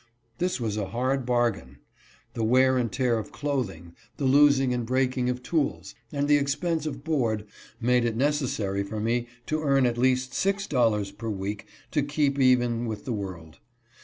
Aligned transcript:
This 0.39 0.59
was 0.59 0.77
a 0.77 0.87
hard 0.87 1.27
bargain. 1.27 1.77
The 2.33 2.43
wear 2.43 2.75
and 2.75 2.91
tear 2.91 3.19
of 3.19 3.31
clothing, 3.31 3.93
the 4.17 4.25
losing 4.25 4.73
and 4.73 4.83
breaking 4.83 5.29
of 5.29 5.43
tools, 5.43 5.93
and 6.11 6.27
the 6.27 6.37
expense 6.37 6.87
of 6.87 7.03
board, 7.03 7.45
made 7.79 8.03
it 8.03 8.15
necessary 8.17 8.81
for 8.81 8.99
me 8.99 9.27
to 9.45 9.61
earn 9.61 9.85
at 9.85 9.99
least 9.99 10.33
six 10.33 10.65
dollars 10.65 11.11
per 11.11 11.29
week 11.29 11.67
to 11.91 12.01
keep 12.01 12.39
even 12.39 12.87
with 12.87 13.05
the 13.05 13.13
world. 13.13 13.59